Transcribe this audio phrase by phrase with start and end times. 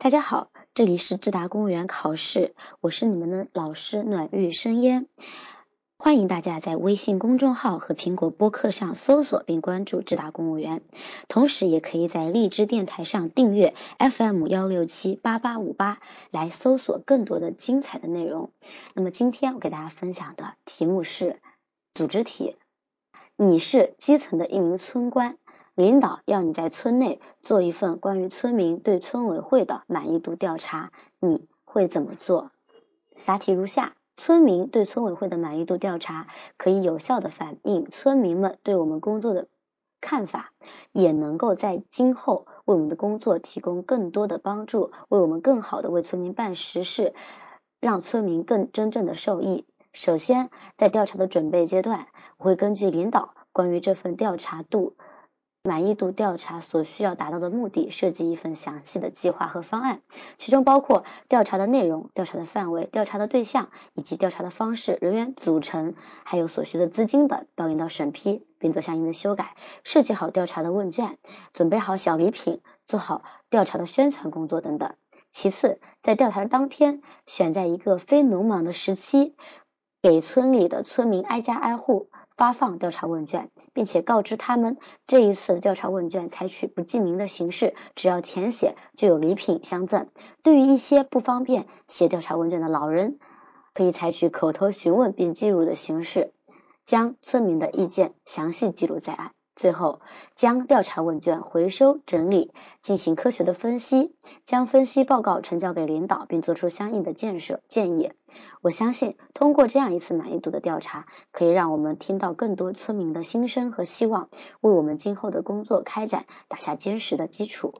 [0.00, 5.08] 大家好，这里是智达公务员考试，我是你们的老师暖玉生烟，
[5.98, 10.82] 欢迎大家在微信公众号和苹果播客上搜索并关注智达公务员，
[11.26, 15.98] 同时也可以在荔枝电台上订阅 FM 幺六七八八五八
[16.30, 18.52] 来搜索更多的精彩的内容。
[18.94, 21.40] 那么今天我给大家分享的题目是
[21.92, 22.54] 组织题，
[23.34, 25.38] 你是基层的一名村官。
[25.78, 30.90] 领导要你在村内做一份关于村民对村委会的满意度调查，
[31.20, 32.50] 你会怎么做？
[33.24, 36.26] 答题如下：村民对村委会的满意度调查
[36.56, 39.46] 可以有效的反映村民们对我们工作的
[40.00, 40.50] 看法，
[40.90, 47.14] 也能够在今后为我们的工作提供更多的帮助，为我们更好的为村民办实事，
[47.78, 49.64] 让村民更真正的受益。
[49.92, 54.96] 首先，在调查的准备阶段，我会根据领导关于这份调查度。
[55.68, 60.00] 满意度调查所需要达到的目的，设计一份详细的计划和方案，
[60.38, 65.94] 其中包括调查的内容、调查的范围、调查的对象以及调查的方式、人员组成，
[66.24, 69.56] 还有所需的资金等，报领导审批并做相应的修改。
[69.84, 71.18] 设计好调查的问卷，
[71.52, 74.94] 准备好小礼品，做好调查的宣传工作等等。
[75.32, 79.36] 其次，在调查当天，选在一个非农忙的时期，
[80.00, 82.08] 给村里的村民挨家挨户。
[82.38, 90.06] 发放调查问卷，并且告知他们，这一次调查问卷采取不记名的形式，只要填写就有礼品相赠。
[90.44, 93.18] 对于一些不方便写调查问卷的老人，
[93.74, 96.32] 可以采取口头询问并记录的形式，
[96.86, 99.32] 将村民的意见详细记录在案。
[99.58, 100.00] 最后，
[100.36, 104.14] 将调查问卷回收整理，进行科学的分析，
[104.44, 108.12] 将分析报告呈交给领导，并做出相应的建设建议。
[108.62, 114.28] 我相信，通过这样一次满意度的调查，可以让我们听到更多村民的心声和希望，
[114.60, 117.74] 为我们今后的工作开展打下坚实的基础。